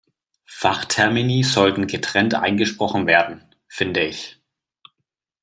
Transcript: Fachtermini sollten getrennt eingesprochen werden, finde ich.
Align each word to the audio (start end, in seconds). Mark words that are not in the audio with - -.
Fachtermini 0.47 1.43
sollten 1.43 1.85
getrennt 1.85 2.33
eingesprochen 2.33 3.05
werden, 3.05 3.43
finde 3.67 4.03
ich. 4.03 4.41